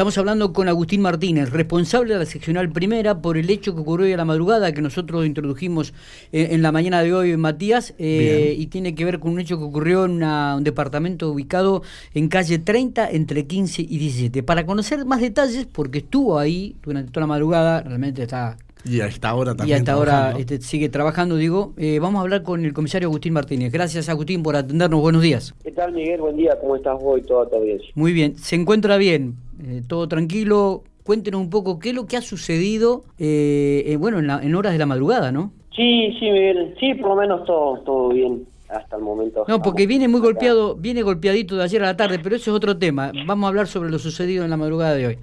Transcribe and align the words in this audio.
Estamos 0.00 0.16
hablando 0.16 0.54
con 0.54 0.66
Agustín 0.66 1.02
Martínez, 1.02 1.50
responsable 1.50 2.14
de 2.14 2.20
la 2.20 2.24
seccional 2.24 2.70
primera 2.70 3.20
por 3.20 3.36
el 3.36 3.50
hecho 3.50 3.74
que 3.74 3.82
ocurrió 3.82 4.06
hoy 4.06 4.14
a 4.14 4.16
la 4.16 4.24
madrugada, 4.24 4.72
que 4.72 4.80
nosotros 4.80 5.26
introdujimos 5.26 5.92
eh, 6.32 6.48
en 6.52 6.62
la 6.62 6.72
mañana 6.72 7.02
de 7.02 7.12
hoy, 7.12 7.36
Matías, 7.36 7.92
eh, 7.98 8.54
y 8.56 8.68
tiene 8.68 8.94
que 8.94 9.04
ver 9.04 9.18
con 9.18 9.32
un 9.32 9.40
hecho 9.40 9.58
que 9.58 9.64
ocurrió 9.64 10.06
en 10.06 10.22
un 10.22 10.64
departamento 10.64 11.30
ubicado 11.30 11.82
en 12.14 12.28
calle 12.28 12.58
30 12.58 13.10
entre 13.10 13.44
15 13.44 13.82
y 13.82 13.98
17. 13.98 14.42
Para 14.42 14.64
conocer 14.64 15.04
más 15.04 15.20
detalles, 15.20 15.66
porque 15.70 15.98
estuvo 15.98 16.38
ahí 16.38 16.76
durante 16.82 17.12
toda 17.12 17.24
la 17.24 17.32
madrugada, 17.34 17.82
realmente 17.82 18.22
está 18.22 18.56
y 18.86 19.02
hasta 19.02 19.28
ahora 19.28 19.54
también. 19.54 19.76
Y 19.76 19.78
hasta 19.78 19.92
ahora 19.92 20.34
este, 20.38 20.62
sigue 20.62 20.88
trabajando, 20.88 21.36
digo. 21.36 21.74
Eh, 21.76 21.98
vamos 21.98 22.20
a 22.20 22.22
hablar 22.22 22.42
con 22.42 22.64
el 22.64 22.72
comisario 22.72 23.08
Agustín 23.08 23.34
Martínez. 23.34 23.70
Gracias, 23.70 24.08
Agustín, 24.08 24.42
por 24.42 24.56
atendernos. 24.56 24.98
Buenos 25.02 25.20
días. 25.20 25.54
¿Qué 25.62 25.72
tal, 25.72 25.92
Miguel? 25.92 26.22
Buen 26.22 26.36
día. 26.36 26.56
¿Cómo 26.58 26.76
estás 26.76 26.98
vos 26.98 27.20
y 27.20 27.22
toda 27.26 27.46
tu 27.50 27.56
audiencia? 27.56 27.90
Muy 27.94 28.14
bien. 28.14 28.38
¿Se 28.38 28.56
encuentra 28.56 28.96
bien? 28.96 29.49
Eh, 29.64 29.82
¿Todo 29.86 30.08
tranquilo? 30.08 30.82
Cuéntenos 31.04 31.40
un 31.40 31.50
poco 31.50 31.78
qué 31.78 31.90
es 31.90 31.94
lo 31.94 32.06
que 32.06 32.16
ha 32.16 32.20
sucedido, 32.20 33.04
eh, 33.18 33.96
bueno, 33.98 34.18
en, 34.18 34.30
en, 34.30 34.54
horas 34.54 34.72
de 34.72 34.78
la 34.78 34.86
madrugada, 34.86 35.32
¿no? 35.32 35.52
Sí, 35.74 36.14
sí, 36.18 36.30
Miguel. 36.30 36.74
Sí, 36.78 36.94
por 36.94 37.10
lo 37.10 37.16
menos 37.16 37.44
todo, 37.44 37.80
todo 37.80 38.08
bien 38.10 38.46
hasta 38.68 38.96
el 38.96 39.02
momento. 39.02 39.44
No, 39.48 39.60
porque 39.60 39.86
viene 39.86 40.08
muy 40.08 40.20
golpeado, 40.20 40.76
viene 40.76 41.02
golpeadito 41.02 41.56
de 41.56 41.64
ayer 41.64 41.82
a 41.82 41.86
la 41.86 41.96
tarde, 41.96 42.18
pero 42.22 42.36
eso 42.36 42.50
es 42.50 42.56
otro 42.56 42.78
tema. 42.78 43.12
Vamos 43.26 43.46
a 43.46 43.48
hablar 43.48 43.66
sobre 43.66 43.90
lo 43.90 43.98
sucedido 43.98 44.44
en 44.44 44.50
la 44.50 44.56
madrugada 44.56 44.94
de 44.94 45.06
hoy. 45.06 45.18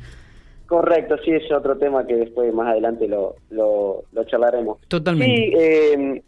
Correcto, 0.65 1.15
sí, 1.23 1.31
es 1.31 1.49
otro 1.51 1.77
tema 1.77 2.05
que 2.05 2.15
después 2.15 2.53
más 2.53 2.67
adelante 2.67 3.07
lo, 3.07 3.35
lo, 3.49 4.03
charlaremos. 4.25 4.79
Totalmente. 4.89 5.35
Sí, 5.35 5.53
eh, 5.57 6.21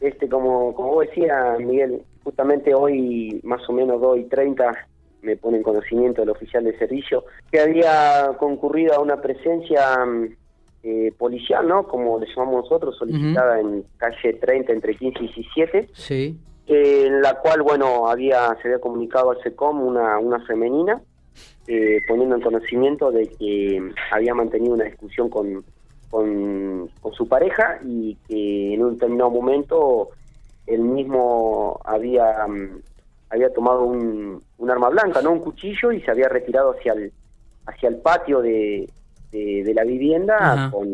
este, 0.00 0.28
como, 0.28 0.74
como 0.74 0.90
vos 0.92 1.06
decías, 1.06 1.58
Miguel, 1.60 2.02
justamente 2.22 2.74
hoy 2.74 3.40
más 3.42 3.66
o 3.68 3.72
menos 3.72 4.00
2 4.00 4.18
y 4.18 4.24
30 4.24 4.88
me 5.22 5.36
pone 5.36 5.58
en 5.58 5.62
conocimiento 5.62 6.22
el 6.22 6.30
oficial 6.30 6.64
de 6.64 6.76
servicio 6.78 7.24
que 7.50 7.60
había 7.60 8.32
concurrido 8.38 8.94
a 8.94 9.00
una 9.00 9.20
presencia 9.20 9.96
eh, 10.82 11.12
policial, 11.18 11.66
¿no? 11.66 11.86
Como 11.88 12.18
le 12.18 12.26
llamamos 12.26 12.64
nosotros, 12.64 12.96
solicitada 12.96 13.60
en 13.60 13.84
calle 13.96 14.34
30 14.34 14.72
entre 14.72 14.94
15 14.94 15.24
y 15.24 15.26
17. 15.28 15.88
Sí. 15.94 16.38
en 16.66 17.22
la 17.22 17.40
cual, 17.40 17.62
bueno, 17.62 18.08
había 18.08 18.56
se 18.60 18.68
había 18.68 18.80
comunicado 18.80 19.30
al 19.30 19.42
SECOM 19.42 19.80
una, 19.82 20.18
una 20.18 20.40
femenina 20.46 21.00
eh, 21.68 22.00
poniendo 22.06 22.36
en 22.36 22.42
conocimiento 22.42 23.10
de 23.10 23.26
que 23.26 23.82
había 24.12 24.34
mantenido 24.34 24.74
una 24.74 24.84
discusión 24.84 25.28
con, 25.28 25.64
con, 26.10 26.88
su 27.12 27.26
pareja 27.28 27.80
y 27.84 28.16
que 28.28 28.74
en 28.74 28.84
un 28.84 28.92
determinado 28.94 29.30
momento 29.30 30.10
él 30.66 30.80
mismo 30.80 31.80
había, 31.84 32.46
mm, 32.46 32.82
había 33.30 33.52
tomado 33.52 33.84
un, 33.84 34.42
un, 34.58 34.70
arma 34.70 34.88
blanca, 34.88 35.20
no 35.22 35.32
un 35.32 35.40
cuchillo, 35.40 35.92
y 35.92 36.00
se 36.00 36.10
había 36.10 36.28
retirado 36.28 36.72
hacia 36.72 36.92
el, 36.92 37.12
hacia 37.66 37.88
el 37.88 37.96
patio 37.96 38.40
de, 38.40 38.88
de, 39.32 39.72
la 39.74 39.84
vivienda 39.84 40.70
con 40.72 40.88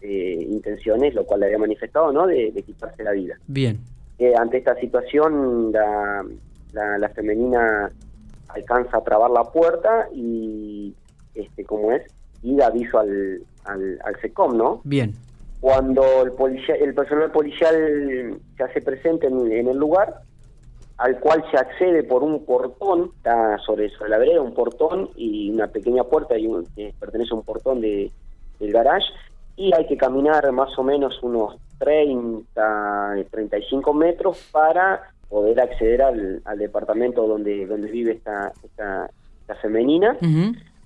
eh, 0.00 0.46
intenciones, 0.50 1.14
lo 1.14 1.24
cual 1.24 1.40
le 1.40 1.46
había 1.46 1.58
manifestado, 1.58 2.12
¿no? 2.12 2.26
de, 2.26 2.52
quitarse 2.64 3.02
la 3.02 3.12
vida. 3.12 3.36
Bien. 3.46 3.80
Eh, 4.18 4.34
ante 4.36 4.58
esta 4.58 4.74
situación, 4.76 5.72
la, 5.72 6.24
la, 6.72 6.98
la 6.98 7.08
femenina 7.08 7.90
alcanza 8.48 8.98
a 8.98 9.04
trabar 9.04 9.30
la 9.30 9.44
puerta 9.44 10.08
y, 10.14 10.94
este 11.34 11.64
como 11.64 11.92
es, 11.92 12.02
y 12.42 12.56
da 12.56 12.66
aviso 12.66 12.98
al, 12.98 13.42
al, 13.64 13.98
al 14.04 14.20
SECOM, 14.20 14.56
¿no? 14.56 14.80
Bien. 14.84 15.14
Cuando 15.60 16.02
el, 16.22 16.32
el 16.80 16.94
personal 16.94 17.30
policial 17.30 18.40
se 18.56 18.62
hace 18.64 18.80
presente 18.80 19.28
en, 19.28 19.68
el 19.68 19.76
lugar, 19.76 20.22
al 21.02 21.18
cual 21.18 21.44
se 21.50 21.56
accede 21.56 22.04
por 22.04 22.22
un 22.22 22.44
portón, 22.44 23.10
está 23.16 23.58
sobre, 23.58 23.90
sobre 23.90 24.10
la 24.10 24.18
vereda, 24.18 24.40
un 24.40 24.54
portón 24.54 25.10
y 25.16 25.50
una 25.50 25.66
pequeña 25.66 26.04
puerta 26.04 26.38
y 26.38 26.48
que 26.76 26.94
pertenece 27.00 27.32
a 27.32 27.38
un 27.38 27.42
portón 27.42 27.80
de, 27.80 28.12
del 28.60 28.72
garage, 28.72 29.08
y 29.56 29.74
hay 29.74 29.88
que 29.88 29.96
caminar 29.96 30.50
más 30.52 30.78
o 30.78 30.84
menos 30.84 31.20
unos 31.24 31.56
30, 31.78 33.16
35 33.32 33.92
metros 33.92 34.48
para 34.52 35.10
poder 35.28 35.60
acceder 35.60 36.02
al, 36.02 36.40
departamento 36.56 37.26
donde, 37.26 37.66
donde 37.66 37.90
vive 37.90 38.12
esta, 38.12 38.52
esta, 38.62 39.10
femenina. 39.60 40.16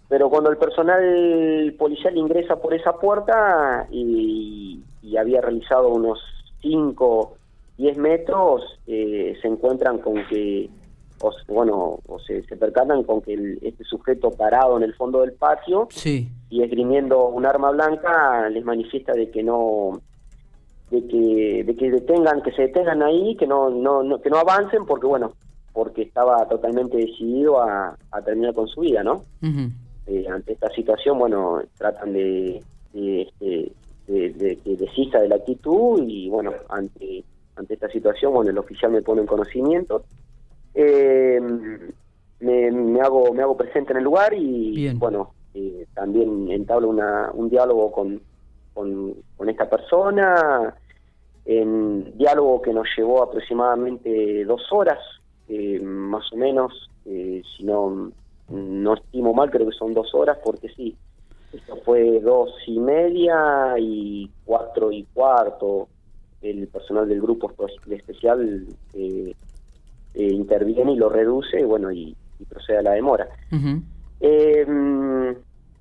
Pero 0.08 0.30
cuando 0.30 0.50
el 0.50 0.56
personal 0.56 1.74
policial 1.78 2.16
ingresa 2.16 2.56
por 2.56 2.72
esa 2.72 2.94
puerta 2.94 3.86
y, 3.90 4.82
había 5.18 5.40
realizado 5.40 5.88
unos 5.88 6.18
5, 6.62 7.36
10 7.76 7.98
metros, 7.98 8.62
eh, 8.86 9.36
se 9.40 9.48
encuentran 9.48 9.98
con 9.98 10.14
que, 10.28 10.70
bueno, 11.48 11.98
o 12.06 12.18
se, 12.18 12.42
se 12.44 12.56
percatan 12.56 13.02
con 13.04 13.20
que 13.20 13.58
este 13.62 13.84
sujeto 13.84 14.30
parado 14.30 14.76
en 14.76 14.82
el 14.82 14.94
fondo 14.94 15.20
del 15.20 15.32
patio 15.32 15.88
y 16.48 16.62
esgrimiendo 16.62 17.28
un 17.28 17.46
arma 17.46 17.70
blanca 17.70 18.48
les 18.48 18.64
manifiesta 18.64 19.12
de 19.12 19.30
que 19.30 19.42
no 19.42 20.00
de 20.90 21.06
que 21.08 21.64
de 21.64 21.76
que 21.76 21.90
detengan 21.90 22.42
que 22.42 22.52
se 22.52 22.62
detengan 22.62 23.02
ahí 23.02 23.34
que 23.36 23.46
no, 23.46 23.70
no, 23.70 24.20
que 24.20 24.30
no 24.30 24.38
avancen 24.38 24.84
porque 24.86 25.06
bueno 25.06 25.32
porque 25.72 26.02
estaba 26.02 26.46
totalmente 26.48 26.96
decidido 26.96 27.60
a, 27.60 27.96
terminar 28.24 28.54
con 28.54 28.68
su 28.68 28.82
vida 28.82 29.02
no 29.02 29.22
eh, 30.06 30.26
ante 30.30 30.52
esta 30.52 30.70
situación 30.70 31.18
bueno 31.18 31.62
tratan 31.76 32.12
de 32.12 32.62
de, 32.92 33.22
este, 33.22 33.72
de, 34.06 34.58
que 34.62 34.76
desista 34.76 35.20
de 35.20 35.28
la 35.28 35.36
actitud 35.36 36.02
y 36.06 36.28
bueno 36.28 36.52
ante 36.68 37.24
ante 37.56 37.74
esta 37.74 37.88
situación 37.88 38.32
bueno 38.32 38.50
el 38.50 38.58
oficial 38.58 38.92
me 38.92 39.02
pone 39.02 39.22
en 39.22 39.26
conocimiento 39.26 40.04
eh, 40.74 41.40
me, 42.40 43.00
hago 43.00 43.32
me 43.32 43.42
hago 43.42 43.56
presente 43.56 43.92
en 43.92 43.98
el 43.98 44.04
lugar 44.04 44.32
y 44.34 44.92
bueno 44.94 45.32
eh, 45.54 45.86
también 45.94 46.50
entablo 46.50 46.88
una, 46.88 47.30
un 47.32 47.48
diálogo 47.48 47.90
con 47.90 48.20
con, 48.76 49.48
esta 49.48 49.68
persona, 49.68 50.74
en 51.44 52.16
diálogo 52.18 52.60
que 52.60 52.72
nos 52.72 52.86
llevó 52.96 53.22
aproximadamente 53.22 54.44
dos 54.44 54.62
horas, 54.70 54.98
eh, 55.48 55.80
más 55.80 56.30
o 56.32 56.36
menos, 56.36 56.90
eh, 57.06 57.42
si 57.56 57.64
no, 57.64 58.12
no 58.50 58.94
estimo 58.94 59.32
mal, 59.32 59.50
creo 59.50 59.68
que 59.68 59.76
son 59.76 59.94
dos 59.94 60.14
horas, 60.14 60.38
porque 60.44 60.68
sí, 60.68 60.94
esto 61.52 61.76
fue 61.84 62.20
dos 62.20 62.50
y 62.66 62.78
media 62.78 63.74
y 63.78 64.30
cuatro 64.44 64.92
y 64.92 65.04
cuarto, 65.14 65.88
el 66.50 66.68
personal 66.68 67.08
del 67.08 67.20
grupo 67.20 67.52
especial 67.90 68.66
eh, 68.94 69.34
interviene 70.14 70.92
y 70.92 70.96
lo 70.96 71.08
reduce, 71.08 71.64
bueno, 71.64 71.90
y, 71.92 72.16
procede 72.48 72.78
a 72.78 72.82
la 72.82 72.92
demora. 72.92 73.28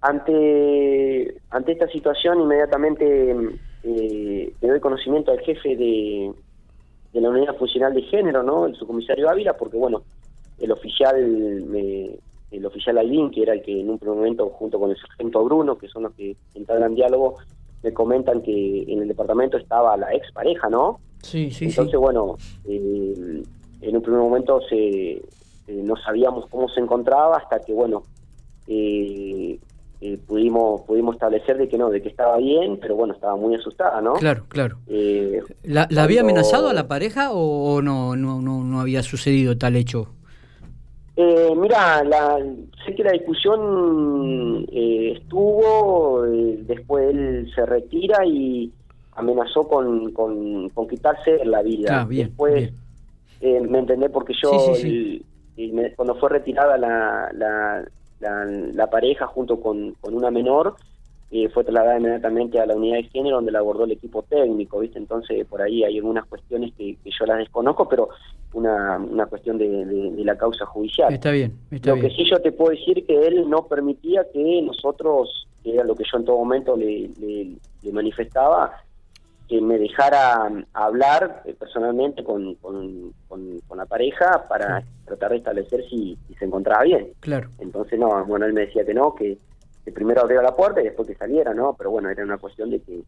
Ante, 0.02 1.36
ante 1.50 1.72
esta 1.72 1.88
situación, 1.88 2.42
inmediatamente 2.42 3.36
eh, 3.84 4.54
le 4.62 4.68
doy 4.68 4.80
conocimiento 4.80 5.32
al 5.32 5.40
jefe 5.40 5.76
de, 5.76 6.32
de 7.12 7.22
la 7.22 7.30
unidad 7.30 7.56
funcional 7.58 7.94
de 7.94 8.04
género, 8.04 8.44
¿no? 8.44 8.68
El 8.68 8.76
subcomisario 8.76 9.30
Ávila, 9.30 9.58
porque 9.58 9.78
bueno, 9.78 10.04
el 10.60 10.72
oficial 10.72 11.16
el 12.52 12.66
oficial 12.66 12.98
Alvin, 12.98 13.32
que 13.32 13.44
era 13.44 13.54
el 13.54 13.62
que 13.62 13.82
en 13.82 13.90
un 13.90 14.00
primer 14.00 14.18
momento 14.18 14.50
junto 14.50 14.80
con 14.80 14.92
el 14.92 14.98
sargento 14.98 15.44
Bruno, 15.44 15.78
que 15.78 15.88
son 15.88 16.04
los 16.04 16.14
que 16.14 16.36
entablan 16.54 16.96
diálogo, 16.96 17.38
me 17.86 17.94
comentan 17.94 18.42
que 18.42 18.84
en 18.88 19.02
el 19.04 19.08
departamento 19.08 19.58
estaba 19.58 19.96
la 19.96 20.14
ex 20.14 20.32
pareja, 20.34 20.70
¿no? 20.70 21.00
Sí, 21.22 21.52
sí, 21.52 21.66
Entonces, 21.66 22.00
bueno, 22.00 22.36
eh, 22.68 23.44
en 23.82 23.96
un 23.96 24.02
primer 24.02 24.22
momento 24.22 24.60
se, 24.68 25.12
eh, 25.14 25.22
no 25.68 25.96
sabíamos 25.96 26.48
cómo 26.50 26.68
se 26.68 26.80
encontraba 26.80 27.38
hasta 27.38 27.60
que, 27.60 27.74
bueno, 27.74 28.04
eh, 28.68 29.60
eh, 30.02 30.20
pudimos 30.28 30.82
pudimos 30.82 31.16
establecer 31.16 31.58
de 31.58 31.68
que 31.68 31.78
no, 31.78 31.90
de 31.90 32.02
que 32.02 32.10
estaba 32.10 32.38
bien, 32.38 32.78
pero 32.82 32.96
bueno, 32.96 33.14
estaba 33.14 33.36
muy 33.36 33.56
asustada, 33.56 34.02
¿no? 34.02 34.14
Claro, 34.14 34.46
claro. 34.48 34.78
Eh, 34.88 35.42
¿La, 35.64 35.88
había 35.98 36.22
amenazado 36.22 36.70
a 36.70 36.74
la 36.74 36.88
pareja 36.88 37.32
o, 37.32 37.82
no, 37.82 38.16
no, 38.16 38.42
no, 38.42 38.82
había 38.82 39.04
sucedido 39.04 39.58
tal 39.58 39.76
hecho? 39.76 40.10
Eh, 41.18 41.54
mira, 41.56 42.04
la, 42.04 42.38
sé 42.86 42.94
que 42.94 43.04
la 43.04 43.12
discusión 43.12 44.66
eh, 44.72 45.14
estuvo, 45.18 46.24
después 46.24 47.10
él 47.10 47.52
se 47.56 47.66
retira 47.66 48.26
y 48.26 48.72
amenazó 49.14 49.68
con, 49.68 50.12
con, 50.12 50.70
quitarse 50.90 51.46
la 51.46 51.62
vida. 51.62 52.02
Ah, 52.02 52.06
bien, 52.06 52.28
después 52.28 52.74
me 53.42 53.80
entendé 53.80 54.10
porque 54.10 54.34
yo, 54.42 54.52
cuando 55.96 56.16
fue 56.16 56.30
retirada 56.30 56.78
la, 56.78 57.30
la 57.34 57.86
la, 58.20 58.88
pareja 58.90 59.28
junto 59.28 59.60
con, 59.60 59.96
una 60.02 60.32
menor 60.32 60.76
eh, 61.32 61.50
fue 61.50 61.64
trasladada 61.64 62.00
inmediatamente 62.00 62.60
a 62.60 62.66
la 62.66 62.76
unidad 62.76 62.98
de 62.98 63.04
género 63.04 63.38
donde 63.38 63.52
la 63.52 63.60
abordó 63.60 63.86
el 63.86 63.92
equipo 63.92 64.24
técnico, 64.24 64.80
¿viste? 64.80 65.00
Entonces 65.00 65.46
por 65.48 65.62
ahí 65.62 65.84
hay 65.84 65.98
algunas 65.98 66.26
cuestiones 66.26 66.74
que, 66.78 66.98
yo 67.04 67.26
las 67.26 67.38
desconozco, 67.40 67.90
pero 67.90 68.10
una, 68.54 68.98
una 68.98 69.26
cuestión 69.26 69.58
de, 69.58 70.14
la 70.18 70.38
causa 70.38 70.66
judicial. 70.66 71.14
Está 71.14 71.32
bien, 71.32 71.54
Lo 71.84 71.96
que 71.96 72.10
sí 72.10 72.26
yo 72.30 72.40
te 72.40 72.52
puedo 72.52 72.72
decir 72.72 73.06
que 73.06 73.28
él 73.28 73.50
no 73.50 73.68
permitía 73.68 74.26
que 74.32 74.62
nosotros, 74.62 75.48
que 75.64 75.74
era 75.74 75.84
lo 75.84 75.96
que 75.96 76.04
yo 76.12 76.18
en 76.18 76.26
todo 76.26 76.38
momento 76.38 76.76
le, 76.76 77.10
le 77.20 77.92
manifestaba, 77.92 78.72
que 79.48 79.62
me 79.62 79.78
dejara 79.78 80.50
hablar 80.74 81.44
eh, 81.46 81.56
personalmente 81.58 82.24
con, 82.24 82.56
con, 82.56 83.14
la 83.76 83.86
pareja 83.86 84.48
para 84.48 84.84
tratar 85.06 85.32
de 85.32 85.38
establecer 85.38 85.84
si, 85.90 86.18
se 86.40 86.46
encontraba 86.46 86.84
bien. 86.84 87.10
Claro. 87.20 87.50
Entonces, 87.60 88.00
no, 88.00 88.26
bueno, 88.26 88.46
él 88.46 88.54
me 88.54 88.62
decía 88.62 88.86
que 88.86 88.94
no, 88.94 89.14
que, 89.14 89.38
primero 89.92 90.22
abriera 90.22 90.44
la 90.44 90.56
puerta 90.56 90.82
y 90.82 90.86
después 90.86 91.08
que 91.08 91.16
saliera, 91.16 91.54
¿no? 91.54 91.76
Pero 91.78 91.92
bueno, 91.92 92.10
era 92.10 92.24
una 92.24 92.38
cuestión 92.38 92.70
de 92.72 92.82
que 92.82 93.04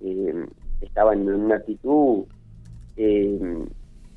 eh, 0.00 0.46
estaba 0.80 1.12
en 1.12 1.28
una 1.28 1.56
actitud 1.56 2.24
eh, 2.96 3.38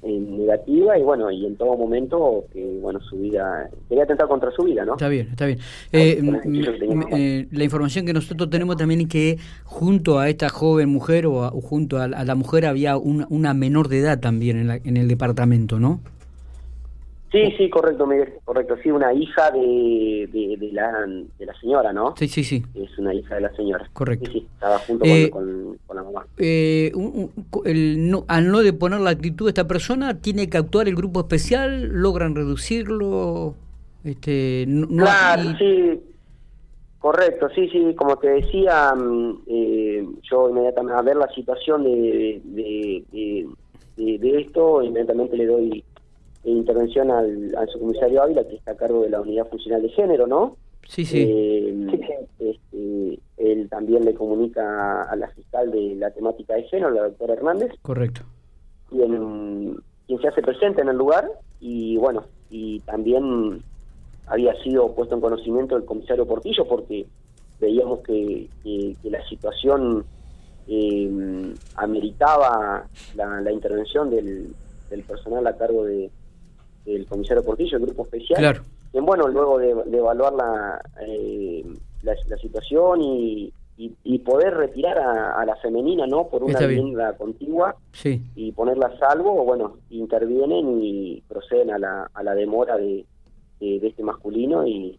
negativa 0.03 0.97
y 0.97 1.03
bueno, 1.03 1.29
y 1.31 1.45
en 1.45 1.57
todo 1.57 1.75
momento 1.75 2.45
que 2.53 2.79
bueno, 2.81 3.01
su 3.01 3.17
vida, 3.17 3.69
quería 3.89 4.03
atentar 4.03 4.27
contra 4.27 4.51
su 4.51 4.63
vida, 4.63 4.85
¿no? 4.85 4.93
Está 4.93 5.09
bien, 5.09 5.27
está 5.29 5.45
bien. 5.45 5.59
Eh, 5.91 7.47
la 7.51 7.63
información 7.63 8.05
que 8.05 8.13
nosotros 8.13 8.49
tenemos 8.49 8.77
también 8.77 9.01
es 9.01 9.07
que 9.07 9.37
junto 9.65 10.19
a 10.19 10.29
esta 10.29 10.49
joven 10.49 10.89
mujer 10.89 11.25
o, 11.25 11.49
junto 11.61 11.97
a, 11.97 12.07
la 12.07 12.35
mujer 12.35 12.65
había 12.65 12.97
una 12.97 13.53
menor 13.53 13.89
de 13.89 13.99
edad 13.99 14.19
también 14.19 14.57
en, 14.57 14.81
en 14.83 14.97
el 14.97 15.07
departamento, 15.07 15.79
¿no? 15.79 15.99
Sí, 17.31 17.53
sí, 17.57 17.69
correcto, 17.69 18.07
Miguel, 18.07 18.35
correcto. 18.45 18.77
Sí, 18.81 18.89
una 18.89 19.13
hija 19.13 19.51
de, 19.51 20.29
de, 20.31 20.69
la, 20.71 21.05
de 21.37 21.45
la 21.45 21.59
señora, 21.59 21.91
¿no? 21.91 22.15
Sí, 22.17 22.27
sí, 22.29 22.43
sí. 22.43 22.63
Es 22.73 22.97
una 22.97 23.13
hija 23.13 23.35
de 23.35 23.41
la 23.41 23.53
señora. 23.53 23.85
Correcto. 23.91 24.31
Sí, 24.31 24.39
sí, 24.39 24.47
estaba 24.53 24.79
junto 24.79 25.05
eh, 25.05 25.29
con, 25.29 25.77
la 25.93 26.03
mamá. 26.03 26.25
Eh, 26.37 26.93
el, 27.65 28.09
no, 28.09 28.23
al 28.29 28.49
no 28.49 28.59
deponer 28.59 29.01
la 29.01 29.09
actitud 29.09 29.45
de 29.45 29.49
esta 29.49 29.67
persona, 29.67 30.21
¿tiene 30.21 30.49
que 30.49 30.57
actuar 30.57 30.87
el 30.87 30.95
grupo 30.95 31.19
especial? 31.19 31.87
¿Logran 31.87 32.33
reducirlo? 32.33 33.55
Este, 34.05 34.65
claro, 34.87 35.57
sí. 35.57 36.01
Correcto, 36.99 37.49
sí, 37.53 37.69
sí, 37.69 37.93
como 37.95 38.17
te 38.17 38.29
decía, 38.29 38.93
mm, 38.95 39.41
eh, 39.47 40.07
yo 40.23 40.49
inmediatamente 40.49 40.97
a 40.97 41.01
ver 41.03 41.17
la 41.17 41.27
situación 41.29 41.83
de, 41.83 42.41
de, 42.43 43.47
de 43.95 44.41
esto, 44.41 44.81
inmediatamente 44.81 45.37
le 45.37 45.45
doy 45.45 45.83
intervención 46.51 47.11
al, 47.11 47.55
al 47.55 47.67
subcomisario 47.69 48.23
Ávila, 48.23 48.47
que 48.47 48.55
está 48.55 48.71
a 48.71 48.77
cargo 48.77 49.03
de 49.03 49.09
la 49.09 49.21
unidad 49.21 49.47
funcional 49.47 49.81
de 49.81 49.89
género, 49.89 50.27
¿no? 50.27 50.57
Sí, 50.87 51.05
sí. 51.05 51.25
Eh, 51.27 51.87
este, 52.39 53.19
él 53.37 53.69
también 53.69 54.05
le 54.05 54.13
comunica 54.13 55.03
a 55.03 55.15
la 55.15 55.27
fiscal 55.29 55.69
de 55.71 55.95
la 55.95 56.11
temática 56.11 56.55
de 56.55 56.63
género, 56.63 56.91
la 56.91 57.03
doctora 57.03 57.33
Hernández. 57.33 57.71
Correcto. 57.81 58.21
Quien, 58.89 59.75
quien 60.05 60.21
se 60.21 60.27
hace 60.27 60.41
presente 60.41 60.81
en 60.81 60.89
el 60.89 60.97
lugar 60.97 61.29
y 61.59 61.97
bueno, 61.97 62.23
y 62.49 62.79
también 62.81 63.61
había 64.27 64.53
sido 64.63 64.93
puesto 64.93 65.15
en 65.15 65.21
conocimiento 65.21 65.75
el 65.75 65.85
comisario 65.85 66.25
Portillo 66.25 66.65
porque 66.67 67.05
veíamos 67.59 67.99
que, 67.99 68.47
que, 68.63 68.95
la 69.09 69.25
situación 69.27 70.05
eh, 70.67 71.53
ameritaba 71.75 72.87
la, 73.15 73.41
la 73.41 73.51
intervención 73.51 74.09
del, 74.09 74.53
del 74.89 75.03
personal 75.03 75.45
a 75.47 75.57
cargo 75.57 75.83
de, 75.83 76.09
el 76.87 77.05
comisario 77.05 77.43
Portillo, 77.43 77.77
el 77.77 77.85
grupo 77.85 78.03
especial. 78.03 78.39
Claro. 78.39 78.63
Y 78.93 78.99
bueno, 78.99 79.27
luego 79.27 79.59
de, 79.59 79.71
evaluar 79.97 80.33
la, 80.33 80.81
eh, 81.05 81.63
la, 82.01 82.37
situación 82.37 83.01
y, 83.01 83.53
y, 83.77 84.19
poder 84.19 84.55
retirar 84.55 84.97
a, 84.97 85.45
la 85.45 85.55
femenina, 85.57 86.07
¿no? 86.07 86.27
Por 86.27 86.43
una 86.43 86.59
vivienda 86.59 87.13
contigua 87.17 87.75
sí. 87.91 88.21
y 88.35 88.51
ponerla 88.53 88.87
a 88.87 88.97
salvo, 88.97 89.43
bueno, 89.43 89.77
intervienen 89.89 90.81
y 90.81 91.21
proceden 91.27 91.71
a 91.71 91.77
la, 91.77 92.09
a 92.13 92.23
la 92.23 92.33
demora 92.33 92.77
de, 92.77 93.05
de 93.59 93.87
este 93.87 94.03
masculino 94.03 94.65
y, 94.65 94.97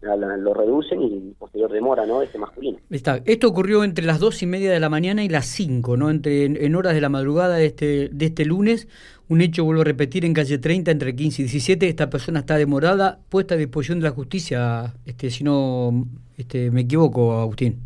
lo 0.00 0.54
reducen 0.54 1.02
y 1.02 1.34
posterior 1.38 1.70
demora, 1.70 2.06
¿no? 2.06 2.22
Este 2.22 2.38
masculino. 2.38 2.78
Está. 2.90 3.20
Esto 3.24 3.48
ocurrió 3.48 3.84
entre 3.84 4.04
las 4.04 4.18
dos 4.18 4.42
y 4.42 4.46
media 4.46 4.70
de 4.70 4.80
la 4.80 4.88
mañana 4.88 5.24
y 5.24 5.28
las 5.28 5.46
cinco, 5.46 5.96
¿no? 5.96 6.10
Entre, 6.10 6.44
en, 6.44 6.74
horas 6.74 6.94
de 6.94 7.00
la 7.00 7.08
madrugada 7.08 7.56
de 7.56 7.66
este, 7.66 8.08
de 8.10 8.26
este 8.26 8.44
lunes. 8.44 8.88
Un 9.28 9.40
hecho, 9.40 9.64
vuelvo 9.64 9.82
a 9.82 9.84
repetir, 9.84 10.24
en 10.24 10.34
calle 10.34 10.58
30, 10.58 10.90
entre 10.90 11.14
15 11.14 11.42
y 11.42 11.44
17. 11.44 11.88
Esta 11.88 12.10
persona 12.10 12.40
está 12.40 12.56
demorada, 12.56 13.20
puesta 13.28 13.54
a 13.54 13.58
disposición 13.58 14.00
de 14.00 14.04
la 14.04 14.10
justicia, 14.10 14.94
este, 15.06 15.30
si 15.30 15.44
no 15.44 16.06
este, 16.36 16.70
me 16.70 16.82
equivoco, 16.82 17.32
Agustín. 17.34 17.80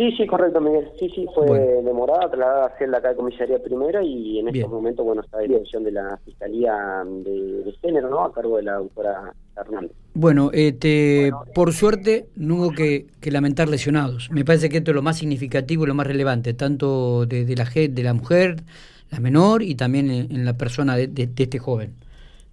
Sí, 0.00 0.12
sí, 0.16 0.26
correcto, 0.26 0.62
Miguel. 0.62 0.88
Sí, 0.98 1.10
sí, 1.10 1.26
fue 1.34 1.58
demorada, 1.82 2.30
trasladada 2.30 2.66
hacia 2.68 2.86
la 2.86 3.00
de 3.00 3.14
comisaría 3.14 3.58
primera 3.62 4.02
y 4.02 4.38
en 4.38 4.48
estos 4.48 4.70
momentos, 4.70 5.04
bueno, 5.04 5.20
está 5.20 5.36
a 5.36 5.42
disposición 5.42 5.84
de 5.84 5.92
la 5.92 6.16
Fiscalía 6.24 7.04
de, 7.04 7.74
Género, 7.82 8.08
¿no? 8.08 8.24
A 8.24 8.32
cargo 8.32 8.56
de 8.56 8.62
la 8.62 8.76
doctora 8.76 9.34
Hernández. 9.60 9.92
Bueno, 10.14 10.50
este, 10.52 11.30
por 11.54 11.72
suerte 11.72 12.26
no 12.34 12.56
hubo 12.56 12.72
que, 12.72 13.06
lamentar 13.22 13.68
lesionados. 13.68 14.28
Me 14.30 14.44
parece 14.44 14.68
que 14.68 14.78
esto 14.78 14.90
es 14.90 14.94
lo 14.94 15.02
más 15.02 15.18
significativo 15.18 15.84
y 15.84 15.86
lo 15.86 15.94
más 15.94 16.06
relevante, 16.06 16.52
tanto 16.52 17.26
de, 17.26 17.54
la, 17.56 17.64
de 17.64 18.02
la 18.02 18.14
mujer, 18.14 18.62
la 19.10 19.20
menor 19.20 19.62
y 19.62 19.74
también 19.76 20.10
en, 20.10 20.44
la 20.44 20.56
persona 20.56 20.96
de, 20.96 21.28
este 21.36 21.58
joven 21.58 21.94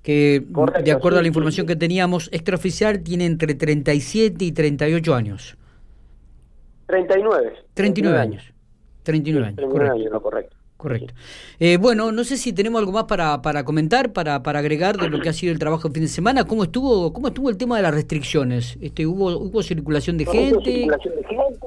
que 0.03 0.41
de 0.85 0.91
acuerdo 0.93 1.19
a 1.19 1.21
la 1.21 1.27
información 1.27 1.67
que 1.67 1.75
teníamos 1.75 2.29
extraoficial 2.31 3.01
tiene 3.01 3.25
entre 3.25 3.55
37 3.55 4.45
y 4.45 4.53
38 4.53 5.13
años. 5.13 5.57
39. 6.85 7.53
39 7.73 8.17
años. 8.17 8.53
39 9.03 9.45
años. 9.45 9.55
39 9.57 9.89
años, 9.89 10.11
no, 10.11 10.21
correcto. 10.21 10.56
Correcto. 10.77 11.13
Eh, 11.59 11.77
bueno, 11.77 12.11
no 12.11 12.23
sé 12.23 12.37
si 12.37 12.53
tenemos 12.53 12.79
algo 12.79 12.91
más 12.91 13.05
para, 13.05 13.41
para 13.41 13.65
comentar, 13.65 14.13
para, 14.13 14.43
para 14.43 14.59
agregar 14.59 14.97
de 14.97 15.09
lo 15.09 15.19
que 15.19 15.29
ha 15.29 15.33
sido 15.33 15.51
el 15.51 15.59
trabajo 15.59 15.87
el 15.87 15.93
fin 15.93 16.03
de 16.03 16.07
semana. 16.07 16.45
¿Cómo 16.45 16.63
estuvo 16.63 17.11
cómo 17.11 17.29
estuvo 17.29 17.49
el 17.49 17.57
tema 17.57 17.77
de 17.77 17.83
las 17.83 17.93
restricciones? 17.93 18.77
Este, 18.79 19.07
¿Hubo 19.07 19.37
hubo 19.37 19.63
circulación 19.63 20.17
de 20.17 20.25
gente? 20.25 20.71
Circulación 20.71 21.15
de 21.15 21.23
gente? 21.23 21.59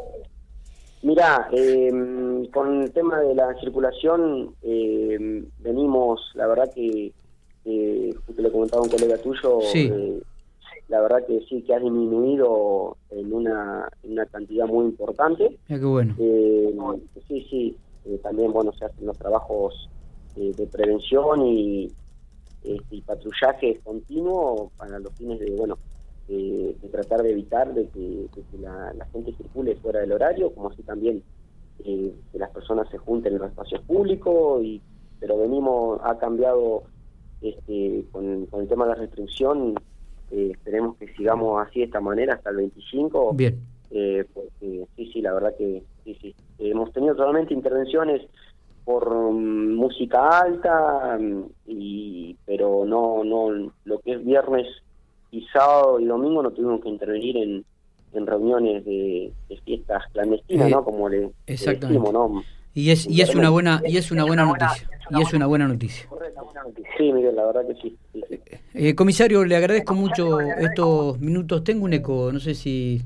Mirá, 1.02 1.48
em, 1.50 2.46
con 2.46 2.82
el 2.82 2.92
tema 2.92 3.20
de 3.20 3.34
la 3.34 3.54
circulación 3.58 4.54
em, 4.62 5.46
venimos, 5.58 6.20
la 6.34 6.46
verdad 6.46 6.70
que, 6.72 7.12
eh, 7.64 8.14
le 8.36 8.52
comentaba 8.52 8.82
a 8.82 8.84
un 8.84 8.90
colega 8.90 9.16
tuyo, 9.18 9.60
sí. 9.62 9.90
Eh, 9.92 10.20
la 10.88 11.00
verdad 11.00 11.24
que 11.26 11.40
sí 11.48 11.62
que 11.62 11.72
ha 11.72 11.78
disminuido 11.78 12.96
en 13.10 13.32
una, 13.32 13.88
una 14.02 14.26
cantidad 14.26 14.66
muy 14.66 14.86
importante. 14.86 15.56
qué 15.68 15.78
bueno. 15.78 16.14
Eh, 16.18 16.74
sí, 17.28 17.46
sí, 17.48 17.76
eh, 18.04 18.18
también 18.22 18.52
bueno 18.52 18.72
se 18.72 18.84
hacen 18.84 19.06
los 19.06 19.18
trabajos 19.18 19.88
eh, 20.36 20.52
de 20.56 20.66
prevención 20.66 21.46
y, 21.46 21.92
este, 22.62 22.96
y 22.96 23.00
patrullaje 23.02 23.80
continuo 23.82 24.70
para 24.76 24.98
los 24.98 25.12
fines 25.14 25.38
de 25.40 25.50
bueno 25.52 25.78
de, 26.28 26.76
tratar 26.92 27.22
de 27.22 27.32
evitar 27.32 27.74
de 27.74 27.88
que, 27.88 28.28
la, 28.60 29.06
gente 29.12 29.32
circule 29.32 29.74
fuera 29.76 30.00
del 30.00 30.12
horario, 30.12 30.54
como 30.54 30.68
así 30.68 30.82
también 30.82 31.24
que 31.82 32.12
las 32.34 32.50
personas 32.50 32.88
se 32.90 32.98
junten 32.98 33.32
en 33.32 33.38
los 33.40 33.48
espacios 33.48 33.80
públicos 33.82 34.62
y 34.62 34.80
pero 35.18 35.38
venimos 35.38 35.98
ha 36.04 36.18
cambiado 36.18 36.84
este, 37.40 38.04
con, 38.12 38.46
con 38.46 38.60
el 38.60 38.68
tema 38.68 38.84
de 38.84 38.90
la 38.90 38.96
restricción 38.96 39.74
eh, 40.30 40.50
esperemos 40.52 40.96
que 40.96 41.12
sigamos 41.14 41.66
así 41.66 41.80
de 41.80 41.86
esta 41.86 42.00
manera 42.00 42.34
hasta 42.34 42.50
el 42.50 42.56
25. 42.56 43.34
Bien. 43.34 43.58
Eh, 43.90 44.24
sí, 45.10 45.14
sí, 45.14 45.22
la 45.22 45.32
verdad 45.32 45.54
que 45.56 45.82
sí, 46.04 46.16
sí. 46.20 46.34
hemos 46.58 46.92
tenido 46.92 47.14
solamente 47.16 47.54
intervenciones 47.54 48.22
por 48.84 49.08
mm, 49.10 49.74
música 49.74 50.40
alta, 50.40 51.18
mm, 51.18 51.44
y 51.66 52.36
pero 52.44 52.84
no, 52.84 53.24
no, 53.24 53.72
lo 53.84 53.98
que 54.00 54.12
es 54.12 54.24
viernes 54.24 54.66
y 55.30 55.46
sábado 55.52 56.00
y 56.00 56.06
domingo 56.06 56.42
no 56.42 56.50
tuvimos 56.50 56.80
que 56.80 56.88
intervenir 56.88 57.36
en, 57.36 57.64
en 58.12 58.26
reuniones 58.26 58.84
de, 58.84 59.32
fiestas 59.64 60.02
clandestinas, 60.12 60.68
eh, 60.68 60.70
¿no? 60.70 60.84
Como 60.84 61.08
le, 61.08 61.30
decimos, 61.46 62.12
¿no? 62.12 62.42
Y 62.74 62.90
es, 62.90 63.08
y 63.08 63.20
es 63.20 63.34
una 63.34 63.50
buena, 63.50 63.82
y 63.84 63.96
es 63.96 64.10
una 64.10 64.24
buena 64.24 64.44
noticia. 64.44 64.88
Y 65.10 65.22
es 65.22 65.32
una 65.32 65.46
buena 65.46 65.66
noticia. 65.66 66.08
Sí, 66.96 67.12
Miguel, 67.12 67.34
la 67.34 67.46
verdad 67.46 67.66
que 67.66 67.74
sí. 67.80 67.96
Eh, 68.74 68.94
comisario, 68.94 69.44
le 69.44 69.56
agradezco 69.56 69.94
mucho 69.94 70.40
estos 70.40 71.18
minutos. 71.18 71.64
Tengo 71.64 71.84
un 71.84 71.94
eco, 71.94 72.30
no 72.32 72.38
sé 72.38 72.54
si... 72.54 73.02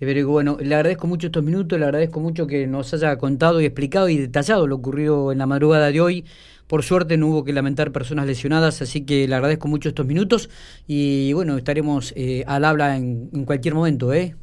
Pero 0.00 0.26
bueno, 0.28 0.56
le 0.58 0.74
agradezco 0.74 1.06
mucho 1.06 1.26
estos 1.26 1.44
minutos, 1.44 1.78
le 1.78 1.84
agradezco 1.84 2.20
mucho 2.20 2.46
que 2.46 2.66
nos 2.66 2.92
haya 2.94 3.18
contado 3.18 3.60
y 3.60 3.66
explicado 3.66 4.08
y 4.08 4.16
detallado 4.16 4.66
lo 4.66 4.76
ocurrido 4.76 5.30
en 5.30 5.38
la 5.38 5.46
madrugada 5.46 5.90
de 5.90 6.00
hoy. 6.00 6.24
Por 6.66 6.82
suerte 6.82 7.18
no 7.18 7.28
hubo 7.28 7.44
que 7.44 7.52
lamentar 7.52 7.92
personas 7.92 8.26
lesionadas, 8.26 8.80
así 8.80 9.04
que 9.04 9.28
le 9.28 9.34
agradezco 9.34 9.68
mucho 9.68 9.90
estos 9.90 10.06
minutos 10.06 10.48
y 10.86 11.34
bueno, 11.34 11.58
estaremos 11.58 12.14
eh, 12.16 12.44
al 12.46 12.64
habla 12.64 12.96
en, 12.96 13.44
cualquier 13.44 13.74
momento, 13.74 14.14
¿eh? 14.14 14.34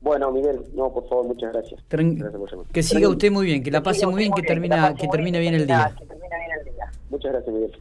Bueno, 0.00 0.32
Miguel, 0.32 0.62
no, 0.74 0.90
por 0.90 1.06
favor, 1.06 1.26
muchas 1.26 1.52
gracias. 1.52 1.82
que 2.72 2.82
siga 2.82 3.10
usted 3.10 3.30
muy 3.30 3.44
bien, 3.44 3.62
que 3.62 3.70
la 3.70 3.82
pase 3.82 4.06
muy 4.06 4.20
bien, 4.20 4.32
que 4.32 4.42
termina, 4.42 4.94
que 4.94 5.06
termine 5.08 5.38
bien 5.38 5.54
el 5.54 5.66
día. 5.66 5.94
Muchas 7.10 7.32
gracias, 7.32 7.54
Miguel. 7.54 7.72